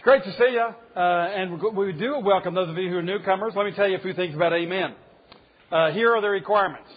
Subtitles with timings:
[0.00, 3.02] It's great to see you, uh, and we do welcome those of you who are
[3.02, 3.52] newcomers.
[3.54, 4.94] Let me tell you a few things about Amen.
[5.70, 6.88] Uh, here are the requirements.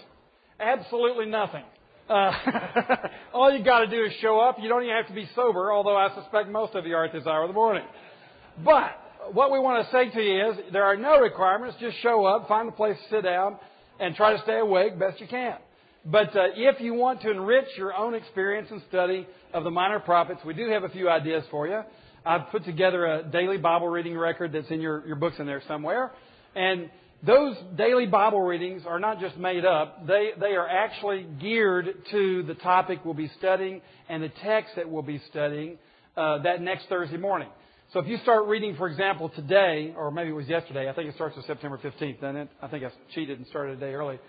[0.57, 1.65] Absolutely nothing.
[2.07, 2.31] Uh,
[3.33, 4.55] all you got to do is show up.
[4.57, 7.11] You don't even have to be sober, although I suspect most of you are at
[7.11, 7.83] this hour of the morning.
[8.63, 8.97] But
[9.33, 11.75] what we want to say to you is there are no requirements.
[11.81, 13.57] Just show up, find a place to sit down,
[13.99, 15.57] and try to stay awake best you can.
[16.05, 19.99] But uh, if you want to enrich your own experience and study of the minor
[19.99, 21.81] prophets, we do have a few ideas for you.
[22.25, 25.61] I've put together a daily Bible reading record that's in your, your books in there
[25.67, 26.11] somewhere.
[26.55, 26.89] And
[27.25, 32.43] those daily Bible readings are not just made up, they, they are actually geared to
[32.43, 35.77] the topic we'll be studying and the text that we'll be studying
[36.17, 37.49] uh, that next Thursday morning.
[37.93, 41.09] So if you start reading, for example, today, or maybe it was yesterday, I think
[41.09, 42.49] it starts with September 15th, doesn't it?
[42.61, 44.19] I think I cheated and started a day early.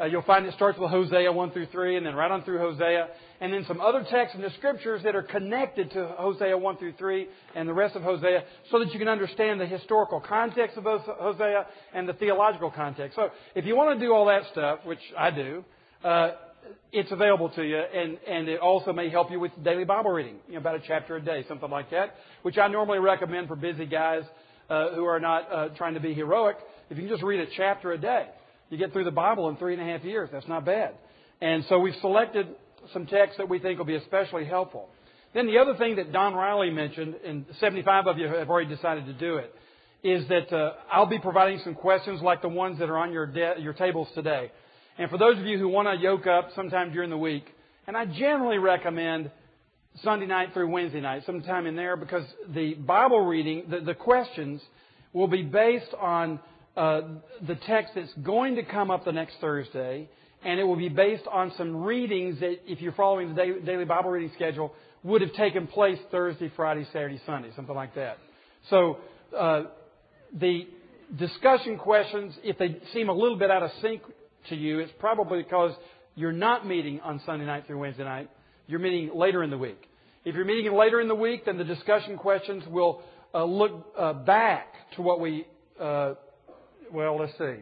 [0.00, 2.58] Uh, you'll find it starts with Hosea 1 through 3, and then right on through
[2.58, 3.08] Hosea,
[3.42, 6.94] and then some other texts in the scriptures that are connected to Hosea 1 through
[6.94, 10.84] 3 and the rest of Hosea, so that you can understand the historical context of
[10.84, 13.14] Hosea and the theological context.
[13.14, 15.64] So if you want to do all that stuff, which I do,
[16.02, 16.30] uh,
[16.92, 20.36] it's available to you, and, and it also may help you with daily Bible reading,
[20.46, 23.56] you know, about a chapter a day, something like that, which I normally recommend for
[23.56, 24.22] busy guys
[24.70, 26.56] uh, who are not uh, trying to be heroic.
[26.88, 28.26] If you can just read a chapter a day,
[28.70, 30.30] you get through the Bible in three and a half years.
[30.32, 30.94] That's not bad.
[31.40, 32.48] And so we've selected
[32.92, 34.88] some texts that we think will be especially helpful.
[35.34, 39.06] Then the other thing that Don Riley mentioned, and 75 of you have already decided
[39.06, 39.54] to do it,
[40.02, 43.26] is that uh, I'll be providing some questions like the ones that are on your,
[43.26, 44.50] de- your tables today.
[44.98, 47.44] And for those of you who want to yoke up sometime during the week,
[47.86, 49.30] and I generally recommend
[50.02, 54.62] Sunday night through Wednesday night, sometime in there, because the Bible reading, the, the questions,
[55.12, 56.40] will be based on
[56.80, 57.00] uh,
[57.46, 60.08] the text that's going to come up the next Thursday,
[60.42, 64.10] and it will be based on some readings that, if you're following the daily Bible
[64.10, 64.72] reading schedule,
[65.02, 68.16] would have taken place Thursday, Friday, Saturday, Sunday, something like that.
[68.70, 68.96] So
[69.36, 69.64] uh,
[70.32, 70.66] the
[71.18, 74.00] discussion questions, if they seem a little bit out of sync
[74.48, 75.72] to you, it's probably because
[76.14, 78.30] you're not meeting on Sunday night through Wednesday night.
[78.66, 79.82] You're meeting later in the week.
[80.24, 83.02] If you're meeting later in the week, then the discussion questions will
[83.34, 84.66] uh, look uh, back
[84.96, 85.46] to what we
[85.78, 86.14] uh,
[86.92, 87.54] well, let's see.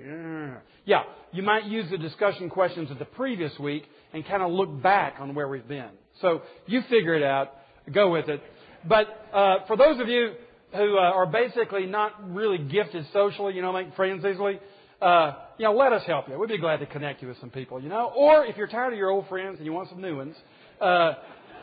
[0.84, 1.02] Yeah,
[1.32, 5.16] you might use the discussion questions of the previous week and kind of look back
[5.20, 5.90] on where we've been.
[6.20, 7.52] So you figure it out,
[7.92, 8.42] go with it.
[8.86, 10.32] But uh, for those of you
[10.72, 14.60] who uh, are basically not really gifted socially, you know, make friends easily,
[15.00, 16.38] uh, you know, let us help you.
[16.38, 18.12] We'd be glad to connect you with some people, you know.
[18.16, 20.34] Or if you're tired of your old friends and you want some new ones,
[20.80, 21.14] uh,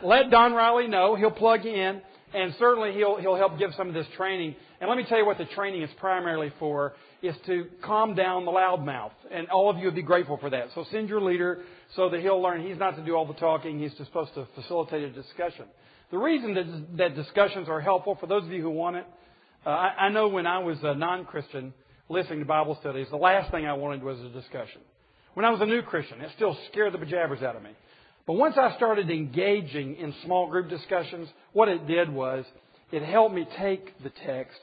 [0.03, 1.15] let Don Riley know.
[1.15, 2.01] He'll plug you in,
[2.33, 4.55] and certainly he'll he'll help give some of this training.
[4.79, 6.93] And let me tell you what the training is primarily for
[7.27, 9.11] is to calm down the loudmouth.
[9.31, 10.67] And all of you would be grateful for that.
[10.75, 11.61] So send your leader
[11.95, 14.47] so that he'll learn he's not to do all the talking, he's just supposed to
[14.55, 15.65] facilitate a discussion.
[16.11, 19.05] The reason that, that discussions are helpful, for those of you who want it,
[19.65, 21.73] uh, I, I know when I was a non Christian
[22.09, 24.81] listening to Bible studies, the last thing I wanted was a discussion.
[25.33, 27.71] When I was a new Christian, it still scared the bejabbers out of me.
[28.27, 32.45] But once I started engaging in small group discussions, what it did was
[32.91, 34.59] it helped me take the text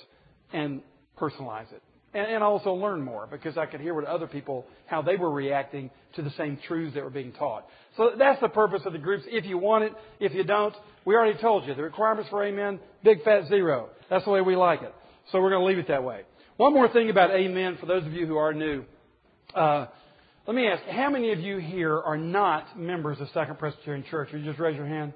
[0.53, 0.83] and
[1.19, 1.83] personalize it
[2.15, 5.31] and, and also learn more because I could hear what other people, how they were
[5.31, 7.67] reacting to the same truths that were being taught.
[7.97, 9.25] So that's the purpose of the groups.
[9.27, 10.75] If you want it, if you don't,
[11.05, 13.91] we already told you the requirements for Amen, big fat zero.
[14.11, 14.95] That's the way we like it.
[15.31, 16.23] So we're going to leave it that way.
[16.57, 18.85] One more thing about Amen for those of you who are new.
[19.55, 19.87] Uh,
[20.47, 24.31] let me ask, how many of you here are not members of Second Presbyterian Church?
[24.33, 25.13] Will you just raise your hand?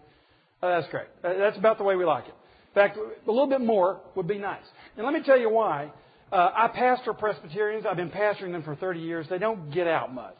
[0.63, 1.07] Oh, that's great.
[1.23, 2.35] That's about the way we like it.
[2.69, 4.65] In fact, a little bit more would be nice.
[4.97, 5.91] And let me tell you why.
[6.33, 7.87] Uh, I pastor Presbyterians.
[7.89, 9.27] I've been pastoring them for 30 years.
[9.31, 10.35] They don't get out much.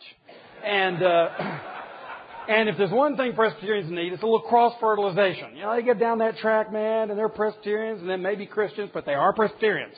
[0.65, 1.29] And, uh,
[2.49, 5.55] and if there's one thing Presbyterians need, it's a little cross fertilization.
[5.55, 8.91] You know, they get down that track, man, and they're Presbyterians and then maybe Christians,
[8.93, 9.95] but they are Presbyterians.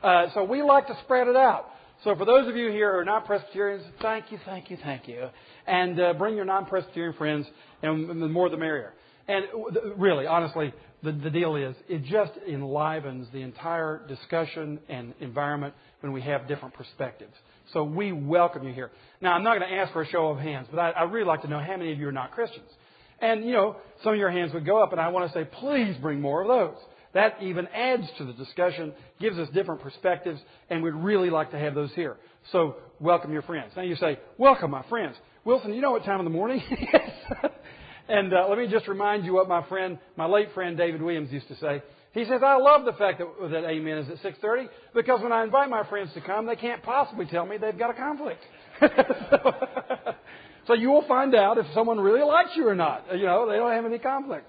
[0.00, 1.66] Uh, so we like to spread it out.
[2.04, 5.08] So for those of you here who are not Presbyterians, thank you, thank you, thank
[5.08, 5.28] you.
[5.66, 7.46] And uh, bring your non-Presbyterian friends,
[7.82, 8.94] and the more the merrier.
[9.32, 15.14] And uh, really, honestly, the, the deal is it just enlivens the entire discussion and
[15.20, 17.32] environment when we have different perspectives.
[17.72, 18.90] So we welcome you here.
[19.22, 21.24] Now, I'm not going to ask for a show of hands, but I, I really
[21.24, 22.68] like to know how many of you are not Christians.
[23.20, 25.48] And, you know, some of your hands would go up, and I want to say,
[25.60, 26.82] please bring more of those.
[27.14, 31.58] That even adds to the discussion, gives us different perspectives, and we'd really like to
[31.58, 32.18] have those here.
[32.50, 33.72] So welcome your friends.
[33.76, 35.16] Now you say, welcome my friends.
[35.44, 36.60] Wilson, you know what time of the morning
[38.12, 41.32] And uh, let me just remind you what my friend, my late friend David Williams
[41.32, 41.82] used to say.
[42.12, 45.42] He says, I love the fact that, that Amen is at 6.30 because when I
[45.44, 48.42] invite my friends to come, they can't possibly tell me they've got a conflict.
[48.82, 49.52] so,
[50.66, 53.06] so you will find out if someone really likes you or not.
[53.16, 54.44] You know, they don't have any conflict.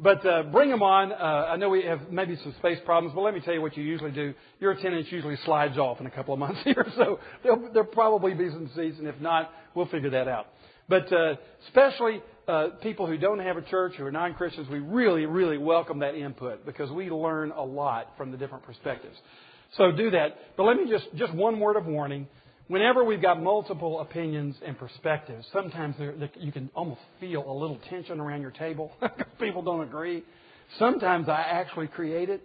[0.00, 1.12] But uh, bring them on.
[1.12, 3.76] Uh, I know we have maybe some space problems, but let me tell you what
[3.76, 4.34] you usually do.
[4.58, 8.34] Your attendance usually slides off in a couple of months here, so there'll, there'll probably
[8.34, 10.48] be some seats, and if not, we'll figure that out.
[10.88, 11.36] But uh,
[11.68, 16.00] especially uh, people who don't have a church, who are non-Christians, we really, really welcome
[16.00, 19.16] that input because we learn a lot from the different perspectives.
[19.76, 20.38] So do that.
[20.56, 22.26] But let me just, just one word of warning.
[22.68, 25.96] Whenever we've got multiple opinions and perspectives, sometimes
[26.38, 28.92] you can almost feel a little tension around your table.
[29.40, 30.22] People don't agree.
[30.78, 32.42] Sometimes I actually create it.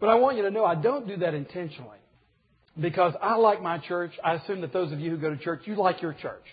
[0.00, 1.98] But I want you to know I don't do that intentionally.
[2.80, 4.12] Because I like my church.
[4.24, 6.44] I assume that those of you who go to church, you like your church.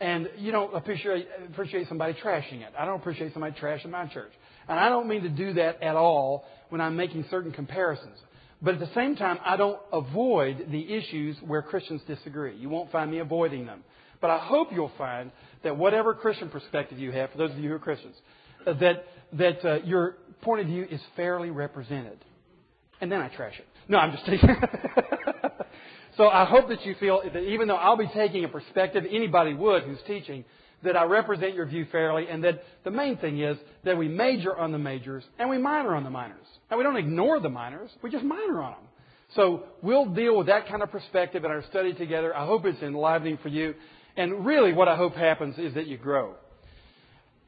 [0.00, 2.72] And you don't appreciate, appreciate somebody trashing it.
[2.78, 4.32] I don't appreciate somebody trashing my church.
[4.68, 8.18] And I don't mean to do that at all when I'm making certain comparisons.
[8.60, 12.56] But at the same time, I don't avoid the issues where Christians disagree.
[12.56, 13.84] You won't find me avoiding them.
[14.20, 15.30] But I hope you'll find
[15.62, 18.16] that whatever Christian perspective you have, for those of you who are Christians,
[18.64, 19.04] that,
[19.34, 22.18] that uh, your point of view is fairly represented.
[23.00, 23.66] And then I trash it.
[23.88, 24.48] No, I'm just taking.
[26.16, 29.54] So I hope that you feel that even though I'll be taking a perspective, anybody
[29.54, 30.44] would who's teaching,
[30.84, 34.56] that I represent your view fairly, and that the main thing is that we major
[34.56, 36.46] on the majors and we minor on the minors.
[36.70, 38.82] Now, we don't ignore the minors, we just minor on them.
[39.34, 42.36] So we'll deal with that kind of perspective in our study together.
[42.36, 43.74] I hope it's enlivening for you.
[44.16, 46.34] And really, what I hope happens is that you grow.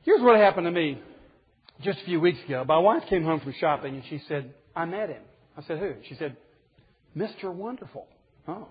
[0.03, 1.01] Here's what happened to me
[1.83, 2.65] just a few weeks ago.
[2.67, 5.23] My wife came home from shopping and she said, I met him.
[5.57, 5.95] I said, Who?
[6.09, 6.37] She said,
[7.17, 7.55] Mr.
[7.55, 8.07] Wonderful.
[8.49, 8.69] Oh.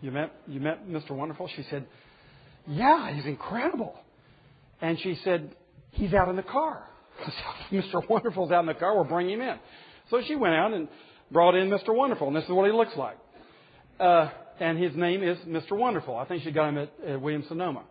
[0.00, 1.12] You met you met Mr.
[1.12, 1.48] Wonderful?
[1.56, 1.86] She said,
[2.66, 3.94] yeah, he's incredible.
[4.80, 5.54] And she said,
[5.92, 6.88] He's out in the car.
[7.72, 8.08] Mr.
[8.08, 8.94] Wonderful's out in the car.
[8.94, 9.58] We'll bring him in.
[10.10, 10.88] So she went out and
[11.30, 11.94] brought in Mr.
[11.94, 13.16] Wonderful, and this is what he looks like.
[14.00, 15.72] Uh, and his name is Mr.
[15.72, 16.16] Wonderful.
[16.16, 17.84] I think she got him at, at Williams Sonoma.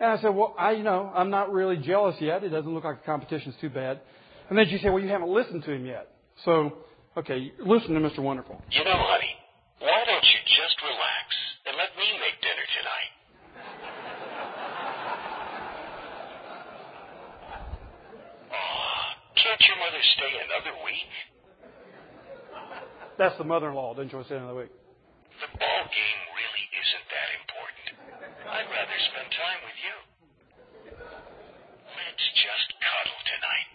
[0.00, 2.44] And I said, well, I, you know, I'm not really jealous yet.
[2.44, 4.00] It doesn't look like the competition's too bad.
[4.48, 6.08] And then she said, well, you haven't listened to him yet.
[6.44, 6.78] So,
[7.16, 8.20] okay, listen to Mr.
[8.20, 8.60] Wonderful.
[8.70, 9.34] You know, honey,
[9.80, 11.26] why don't you just relax
[11.66, 13.18] and let me make dinner tonight?
[19.38, 21.10] Can't your mother stay another week?
[23.18, 23.94] That's the mother-in-law.
[23.94, 24.74] Didn't you want to stay another week?
[25.38, 27.94] The ball game really isn't that important.
[28.42, 29.94] I'd rather spend time with you.
[30.98, 33.70] Let's just cuddle tonight.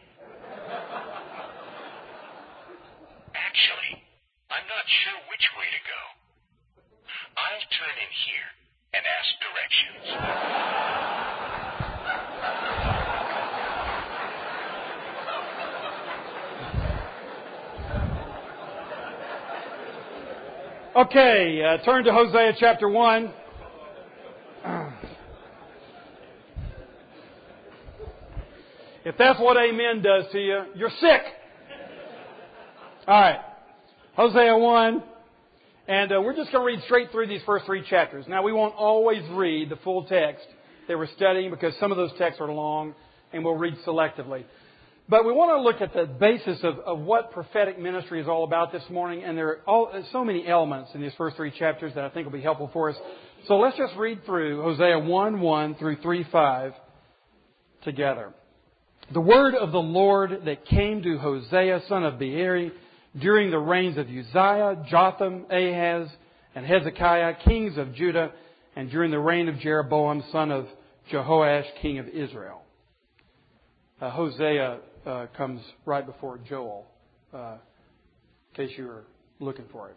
[3.32, 4.04] Actually,
[4.52, 6.02] I'm not sure which way to go.
[7.40, 8.50] I'll turn in here
[8.92, 10.04] and ask directions.
[20.96, 23.34] Okay, uh, turn to Hosea chapter 1.
[29.04, 31.22] If that's what amen does to you, you're sick.
[33.08, 33.40] All right.
[34.16, 35.04] Hosea 1.
[35.88, 38.26] And uh, we're just going to read straight through these first three chapters.
[38.28, 40.46] Now, we won't always read the full text
[40.88, 42.94] that we're studying because some of those texts are long
[43.34, 44.44] and we'll read selectively.
[45.10, 48.46] But we want to look at the basis of, of what prophetic ministry is all
[48.46, 51.94] about this morning, and there are all, so many elements in these first three chapters
[51.96, 52.96] that I think will be helpful for us.
[53.48, 56.74] So let's just read through Hosea 1 1 through 3 5
[57.84, 58.34] together.
[59.14, 62.72] The word of the Lord that came to Hosea, son of Beeri,
[63.20, 66.08] during the reigns of Uzziah, Jotham, Ahaz,
[66.56, 68.32] and Hezekiah, kings of Judah,
[68.78, 70.68] and during the reign of Jeroboam, son of
[71.12, 72.63] Jehoash, king of Israel.
[74.02, 76.86] Uh, Hosea uh, comes right before Joel,
[77.34, 77.58] uh,
[78.56, 79.04] in case you were
[79.40, 79.96] looking for it.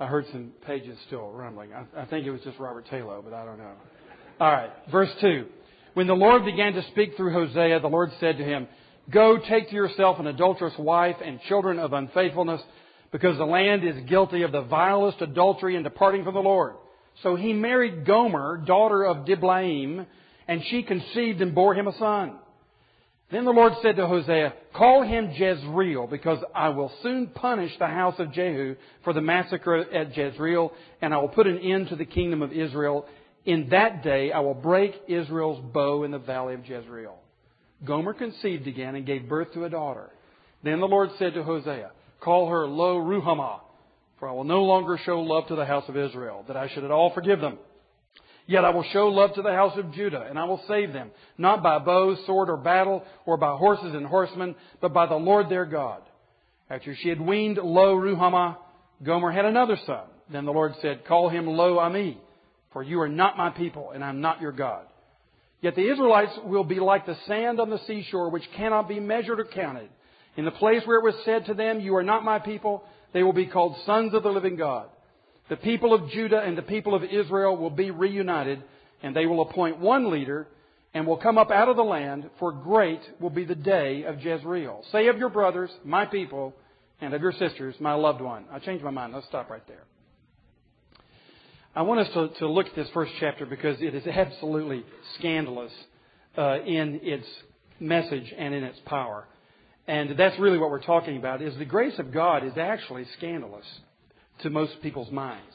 [0.00, 1.72] I heard some pages still rumbling.
[1.72, 3.72] I, I think it was just Robert Taylor, but I don't know.
[4.40, 5.46] All right, verse 2.
[5.94, 8.66] When the Lord began to speak through Hosea, the Lord said to him,
[9.10, 12.60] Go take to yourself an adulterous wife and children of unfaithfulness,
[13.12, 16.74] because the land is guilty of the vilest adultery and departing from the Lord.
[17.22, 20.06] So he married Gomer, daughter of Diblaim,
[20.48, 22.38] and she conceived and bore him a son.
[23.34, 27.88] Then the Lord said to Hosea, Call him Jezreel, because I will soon punish the
[27.88, 30.70] house of Jehu for the massacre at Jezreel,
[31.02, 33.06] and I will put an end to the kingdom of Israel.
[33.44, 37.16] In that day I will break Israel's bow in the valley of Jezreel.
[37.84, 40.10] Gomer conceived again and gave birth to a daughter.
[40.62, 43.62] Then the Lord said to Hosea, Call her Lo Ruhamah,
[44.20, 46.84] for I will no longer show love to the house of Israel, that I should
[46.84, 47.58] at all forgive them.
[48.46, 51.10] Yet I will show love to the house of Judah, and I will save them,
[51.38, 55.48] not by bow, sword, or battle, or by horses and horsemen, but by the Lord
[55.48, 56.02] their God.
[56.68, 58.56] After she had weaned Lo Ruhamah,
[59.02, 60.04] Gomer had another son.
[60.30, 62.18] Then the Lord said, Call him Lo Ami,
[62.72, 64.86] for you are not my people, and I am not your God.
[65.60, 69.40] Yet the Israelites will be like the sand on the seashore, which cannot be measured
[69.40, 69.88] or counted.
[70.36, 72.84] In the place where it was said to them, You are not my people,
[73.14, 74.88] they will be called sons of the living God.
[75.48, 78.62] The people of Judah and the people of Israel will be reunited,
[79.02, 80.46] and they will appoint one leader,
[80.94, 84.20] and will come up out of the land, for great will be the day of
[84.20, 84.84] Jezreel.
[84.92, 86.54] Say of your brothers, my people,
[87.00, 88.44] and of your sisters, my loved one.
[88.50, 89.12] I changed my mind.
[89.12, 89.84] Let's stop right there.
[91.76, 94.84] I want us to, to look at this first chapter because it is absolutely
[95.18, 95.72] scandalous
[96.38, 97.26] uh, in its
[97.80, 99.26] message and in its power.
[99.86, 103.66] And that's really what we're talking about is the grace of God is actually scandalous
[104.44, 105.52] to most people's minds.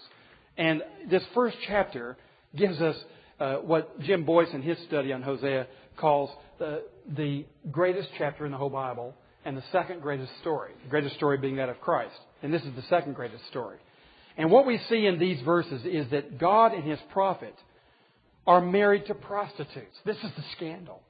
[0.57, 2.17] And this first chapter
[2.55, 2.97] gives us
[3.39, 6.83] uh, what Jim Boice in his study on Hosea calls the,
[7.15, 9.15] the greatest chapter in the whole Bible
[9.45, 10.71] and the second greatest story.
[10.83, 12.15] The greatest story being that of Christ.
[12.43, 13.77] And this is the second greatest story.
[14.37, 17.55] And what we see in these verses is that God and his prophet
[18.45, 19.95] are married to prostitutes.
[20.05, 21.01] This is the scandal.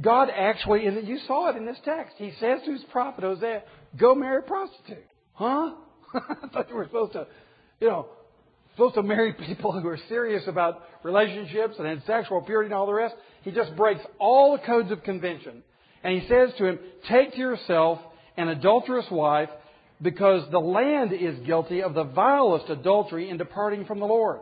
[0.00, 2.16] God actually, and you saw it in this text.
[2.18, 3.62] He says to his prophet Hosea,
[3.96, 5.06] go marry a prostitute.
[5.32, 5.72] Huh?
[6.14, 7.26] I thought you were supposed to,
[7.80, 8.06] you know,
[8.76, 12.92] supposed to marry people who are serious about relationships and sexual purity and all the
[12.92, 13.14] rest.
[13.42, 15.62] He just breaks all the codes of convention.
[16.04, 17.98] And he says to him, take to yourself
[18.36, 19.48] an adulterous wife
[20.02, 24.40] because the land is guilty of the vilest adultery in departing from the Lord.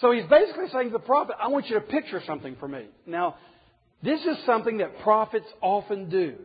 [0.00, 2.86] So he's basically saying to the prophet, I want you to picture something for me.
[3.04, 3.34] Now,
[4.02, 6.36] this is something that prophets often do.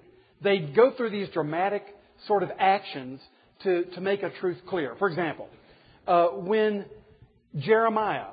[0.41, 1.83] They go through these dramatic
[2.27, 3.21] sort of actions
[3.63, 4.95] to, to make a truth clear.
[4.97, 5.47] For example,
[6.07, 6.85] uh, when
[7.57, 8.27] Jeremiah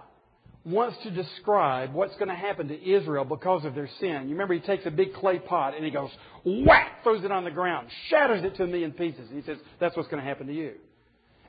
[0.64, 4.55] wants to describe what's going to happen to Israel because of their sin, you remember
[4.55, 6.11] he takes a big clay pot and he goes,
[6.45, 9.29] whack, throws it on the ground, shatters it to a million pieces.
[9.29, 10.73] and He says, that's what's going to happen to you.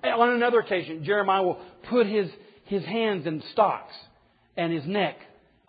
[0.01, 2.30] And on another occasion, Jeremiah will put his,
[2.65, 3.94] his hands in stocks
[4.58, 5.18] and his neck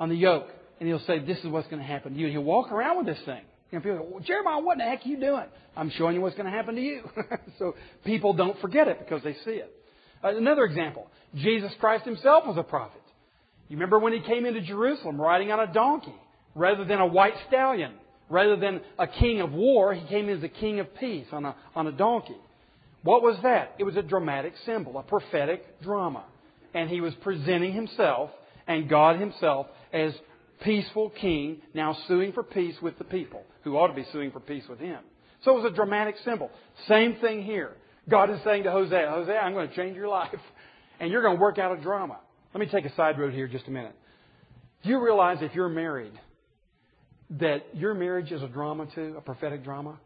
[0.00, 0.48] on the yoke
[0.80, 2.26] and he'll say, This is what's going to happen to you.
[2.26, 3.42] And he'll walk around with this thing.
[3.74, 5.46] And people go, well, Jeremiah, what the heck are you doing?
[5.76, 7.02] I'm showing you what's going to happen to you.
[7.58, 9.70] so people don't forget it because they see it.
[10.22, 13.02] Another example Jesus Christ himself was a prophet.
[13.68, 16.14] You remember when he came into Jerusalem riding on a donkey
[16.54, 17.92] rather than a white stallion?
[18.30, 21.54] Rather than a king of war, he came as a king of peace on a,
[21.74, 22.36] on a donkey.
[23.02, 23.74] What was that?
[23.78, 26.24] It was a dramatic symbol, a prophetic drama.
[26.72, 28.30] And he was presenting himself
[28.66, 30.14] and God himself as
[30.60, 34.40] peaceful king now suing for peace with the people who ought to be suing for
[34.40, 35.00] peace with him.
[35.44, 36.50] So it was a dramatic symbol.
[36.88, 37.72] Same thing here.
[38.08, 40.30] God is saying to Hosea, Hosea, I'm going to change your life
[41.00, 42.18] and you're going to work out a drama.
[42.54, 43.94] Let me take a side road here just a minute.
[44.82, 46.12] Do you realize if you're married
[47.30, 49.98] that your marriage is a drama too, a prophetic drama?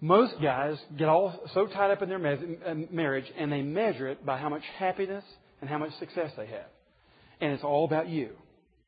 [0.00, 4.36] Most guys get all so tied up in their marriage and they measure it by
[4.36, 5.24] how much happiness
[5.60, 6.66] and how much success they have.
[7.40, 8.30] And it's all about you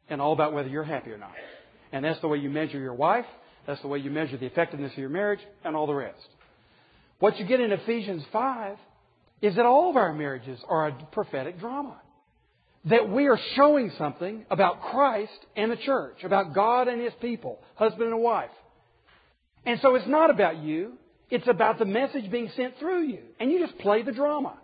[0.08, 1.32] and all about whether you're happy or not.
[1.92, 3.26] And that's the way you measure your wife.
[3.66, 6.18] That's the way you measure the effectiveness of your marriage and all the rest.
[7.18, 8.76] What you get in Ephesians 5
[9.40, 11.96] is that all of our marriages are a prophetic drama.
[12.86, 17.58] That we are showing something about Christ and the church, about God and His people,
[17.76, 18.50] husband and wife.
[19.64, 20.92] And so it's not about you.
[21.30, 23.20] It's about the message being sent through you.
[23.40, 24.58] And you just play the drama.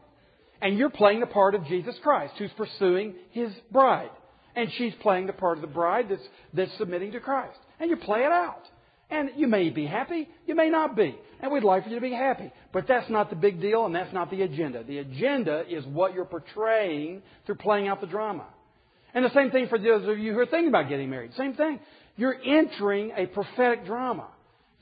[0.60, 4.10] And you're playing the part of Jesus Christ, who's pursuing His bride.
[4.56, 7.58] And she's playing the part of the bride that's, that's submitting to Christ.
[7.78, 8.62] And you play it out.
[9.10, 11.16] And you may be happy, you may not be.
[11.40, 12.52] And we'd like for you to be happy.
[12.72, 14.84] But that's not the big deal, and that's not the agenda.
[14.84, 18.46] The agenda is what you're portraying through playing out the drama.
[19.12, 21.32] And the same thing for those of you who are thinking about getting married.
[21.36, 21.80] Same thing.
[22.16, 24.28] You're entering a prophetic drama.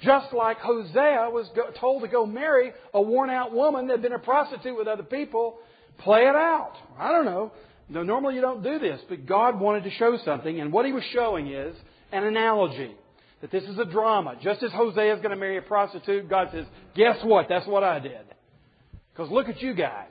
[0.00, 1.48] Just like Hosea was
[1.80, 5.02] told to go marry a worn out woman that had been a prostitute with other
[5.02, 5.58] people,
[5.98, 6.74] play it out.
[6.98, 7.52] I don't know.
[7.88, 10.92] Now, normally you don't do this, but God wanted to show something, and what He
[10.92, 11.74] was showing is
[12.12, 12.94] an analogy.
[13.40, 14.34] That this is a drama.
[14.42, 16.66] Just as Hosea is going to marry a prostitute, God says,
[16.96, 17.48] guess what?
[17.48, 18.24] That's what I did.
[19.12, 20.10] Because look at you guys.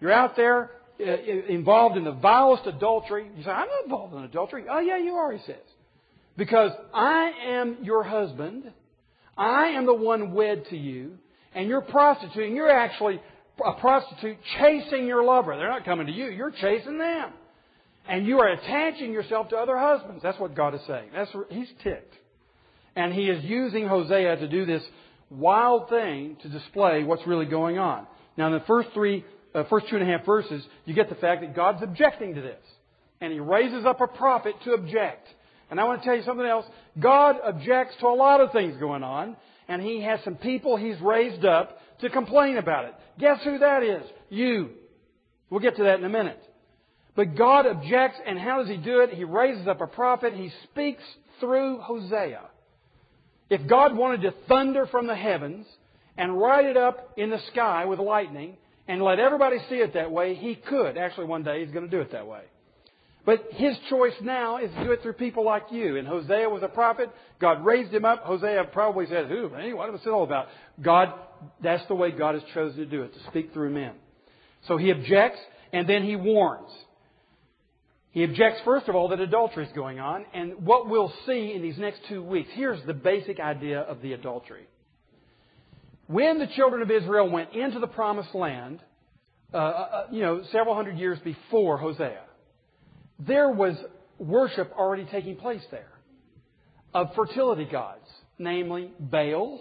[0.00, 3.30] You're out there uh, involved in the vilest adultery.
[3.36, 4.64] You say, I'm not involved in adultery.
[4.70, 5.56] Oh, yeah, you are, he says.
[6.38, 8.72] Because I am your husband.
[9.36, 11.18] I am the one wed to you.
[11.54, 12.56] And you're prostituting.
[12.56, 13.20] You're actually
[13.64, 15.56] a prostitute chasing your lover.
[15.56, 16.26] They're not coming to you.
[16.26, 17.30] You're chasing them.
[18.08, 20.22] And you are attaching yourself to other husbands.
[20.22, 21.10] That's what God is saying.
[21.14, 22.14] That's He's ticked.
[22.94, 24.82] And He is using Hosea to do this
[25.30, 28.06] wild thing to display what's really going on.
[28.36, 31.16] Now, in the first three, uh, first two and a half verses, you get the
[31.16, 32.62] fact that God's objecting to this.
[33.20, 35.26] And He raises up a prophet to object.
[35.70, 36.66] And I want to tell you something else.
[36.98, 39.36] God objects to a lot of things going on.
[39.68, 42.94] And He has some people He's raised up to complain about it.
[43.18, 44.02] Guess who that is?
[44.28, 44.70] You.
[45.50, 46.42] We'll get to that in a minute.
[47.14, 49.10] But God objects, and how does He do it?
[49.10, 50.34] He raises up a prophet.
[50.34, 51.02] He speaks
[51.40, 52.42] through Hosea.
[53.48, 55.66] If God wanted to thunder from the heavens
[56.18, 58.56] and write it up in the sky with lightning
[58.88, 60.98] and let everybody see it that way, He could.
[60.98, 62.42] Actually, one day He's going to do it that way.
[63.26, 65.96] But His choice now is to do it through people like you.
[65.96, 67.10] And Hosea was a prophet.
[67.40, 68.22] God raised him up.
[68.22, 69.74] Hosea probably said, Who, me?
[69.74, 70.46] What it all about?
[70.80, 71.12] God,
[71.62, 73.94] that's the way God has chosen to do it, to speak through men.
[74.68, 75.40] So He objects,
[75.72, 76.70] and then He warns.
[78.12, 80.24] He objects, first of all, that adultery is going on.
[80.32, 84.12] And what we'll see in these next two weeks, here's the basic idea of the
[84.12, 84.68] adultery.
[86.06, 88.80] When the children of Israel went into the promised land,
[89.52, 92.22] uh, uh, you know, several hundred years before Hosea,
[93.18, 93.76] there was
[94.18, 95.90] worship already taking place there
[96.94, 98.06] of fertility gods,
[98.38, 99.60] namely Baal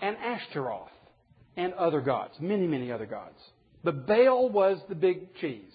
[0.00, 0.88] and Ashtaroth
[1.56, 3.38] and other gods, many, many other gods.
[3.82, 5.72] But Baal was the big cheese.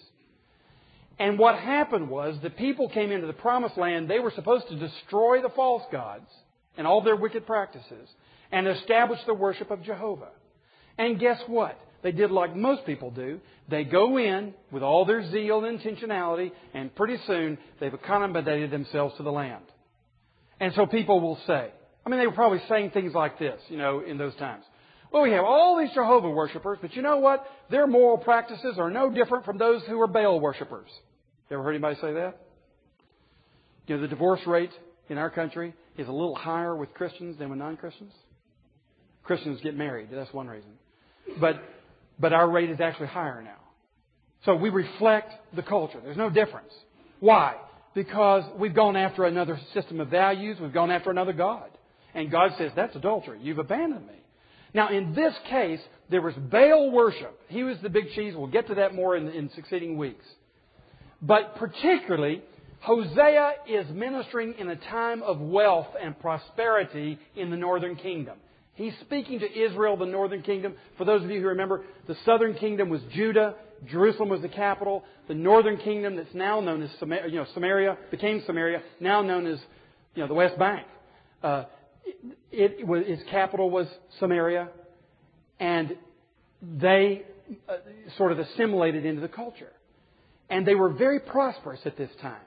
[1.19, 4.09] And what happened was the people came into the promised land.
[4.09, 6.29] They were supposed to destroy the false gods
[6.77, 8.09] and all their wicked practices
[8.51, 10.29] and establish the worship of Jehovah.
[10.97, 11.79] And guess what?
[12.01, 13.39] They did like most people do.
[13.69, 19.15] They go in with all their zeal and intentionality, and pretty soon they've accommodated themselves
[19.17, 19.63] to the land.
[20.59, 21.71] And so people will say,
[22.05, 24.63] I mean, they were probably saying things like this, you know, in those times.
[25.11, 27.45] Well, we have all these Jehovah worshippers, but you know what?
[27.71, 30.89] Their moral practices are no different from those who are Baal worshippers.
[31.49, 32.37] You ever heard anybody say that?
[33.87, 34.71] You know, the divorce rate
[35.09, 38.13] in our country is a little higher with Christians than with non-Christians.
[39.23, 40.09] Christians get married.
[40.11, 40.71] That's one reason.
[41.39, 41.61] But,
[42.19, 43.55] but our rate is actually higher now.
[44.45, 45.99] So we reflect the culture.
[46.03, 46.71] There's no difference.
[47.19, 47.55] Why?
[47.93, 50.57] Because we've gone after another system of values.
[50.61, 51.69] We've gone after another God.
[52.13, 53.39] And God says, that's adultery.
[53.41, 54.13] You've abandoned me.
[54.73, 57.39] Now, in this case, there was Baal worship.
[57.47, 58.33] He was the big cheese.
[58.35, 60.25] We'll get to that more in, in succeeding weeks.
[61.21, 62.41] But particularly,
[62.81, 68.37] Hosea is ministering in a time of wealth and prosperity in the northern kingdom.
[68.79, 70.73] He's speaking to Israel, the northern kingdom.
[70.97, 73.55] For those of you who remember, the southern kingdom was Judah.
[73.91, 75.03] Jerusalem was the capital.
[75.27, 79.47] The northern kingdom, that's now known as Samaria, you know, Samaria became Samaria, now known
[79.47, 79.59] as
[80.15, 80.87] you know, the West Bank.
[81.43, 81.65] Uh,
[82.53, 83.85] it, it was, its capital was
[84.21, 84.69] Samaria,
[85.59, 85.97] and
[86.61, 87.23] they
[87.67, 87.73] uh,
[88.15, 89.73] sort of assimilated into the culture.
[90.49, 92.39] And they were very prosperous at this time.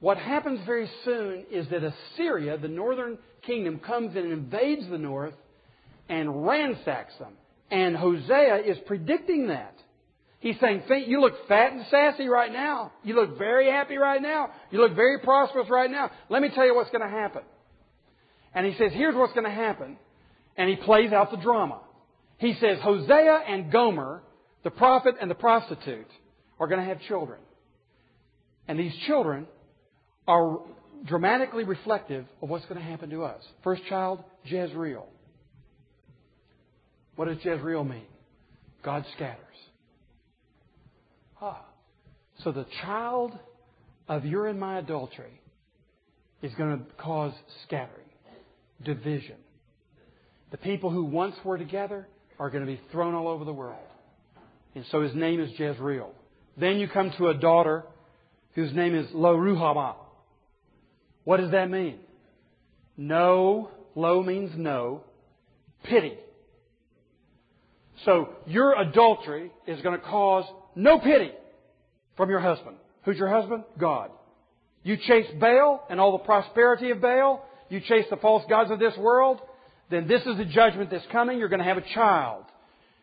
[0.00, 5.34] What happens very soon is that Assyria, the northern kingdom, comes and invades the north
[6.10, 7.32] and ransacks them.
[7.70, 9.74] And Hosea is predicting that.
[10.40, 12.92] He's saying, you look fat and sassy right now.
[13.04, 14.50] You look very happy right now.
[14.70, 16.10] You look very prosperous right now.
[16.28, 17.42] Let me tell you what's going to happen.
[18.54, 19.96] And he says, here's what's going to happen.
[20.56, 21.80] And he plays out the drama.
[22.38, 24.22] He says, Hosea and Gomer,
[24.64, 26.08] the prophet and the prostitute,
[26.58, 27.38] are going to have children.
[28.66, 29.46] And these children
[30.26, 30.58] are
[31.04, 33.42] dramatically reflective of what's going to happen to us.
[33.62, 35.06] First child, Jezreel.
[37.20, 38.06] What does Jezreel mean?
[38.82, 39.44] God scatters.
[41.38, 41.66] Ah.
[42.42, 43.38] So the child
[44.08, 45.38] of your and my adultery
[46.40, 47.34] is going to cause
[47.66, 48.08] scattering,
[48.82, 49.36] division.
[50.50, 53.76] The people who once were together are going to be thrown all over the world.
[54.74, 56.12] And so his name is Jezreel.
[56.56, 57.84] Then you come to a daughter
[58.54, 59.96] whose name is Lo Ruhamah.
[61.24, 61.98] What does that mean?
[62.96, 65.02] No, lo means no,
[65.84, 66.16] pity.
[68.04, 71.32] So your adultery is going to cause no pity
[72.16, 72.76] from your husband.
[73.04, 73.64] Who's your husband?
[73.78, 74.10] God.
[74.82, 77.44] You chase Baal and all the prosperity of Baal.
[77.68, 79.40] You chase the false gods of this world.
[79.90, 81.38] Then this is the judgment that's coming.
[81.38, 82.44] You're going to have a child.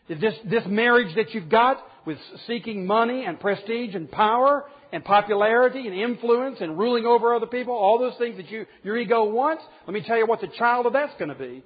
[0.10, 5.86] This, this marriage that you've got with seeking money and prestige and power and popularity
[5.86, 9.63] and influence and ruling over other people, all those things that you, your ego wants,
[9.86, 11.62] let me tell you what the child of that's going to be.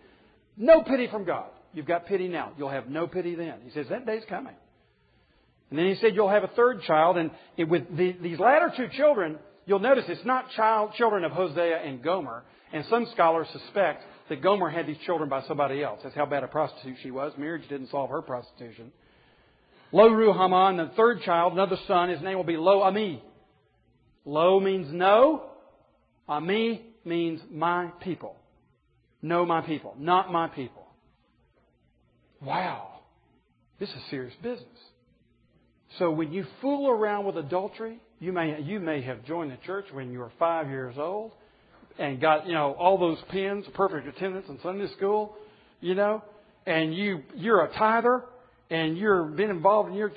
[0.57, 1.49] No pity from God.
[1.73, 2.51] You've got pity now.
[2.57, 3.55] You'll have no pity then.
[3.63, 4.55] He says, that day's coming.
[5.69, 7.17] And then he said, you'll have a third child.
[7.17, 7.31] And
[7.69, 12.03] with the, these latter two children, you'll notice it's not child, children of Hosea and
[12.03, 12.43] Gomer.
[12.73, 15.99] And some scholars suspect that Gomer had these children by somebody else.
[16.03, 17.33] That's how bad a prostitute she was.
[17.37, 18.91] Marriage didn't solve her prostitution.
[19.93, 23.23] Lo Ruhamah, the third child, another son, his name will be Lo Ami.
[24.25, 25.43] Lo means no.
[26.27, 28.35] Ami means my people.
[29.21, 29.95] No, my people.
[29.97, 30.80] Not my people.
[32.41, 32.99] Wow.
[33.79, 34.67] This is serious business.
[35.99, 39.85] So when you fool around with adultery, you may, you may have joined the church
[39.91, 41.31] when you were five years old
[41.99, 45.35] and got, you know, all those pins, perfect attendance in Sunday school,
[45.81, 46.23] you know,
[46.65, 48.23] and you, you're a tither
[48.69, 50.09] and you're been involved in your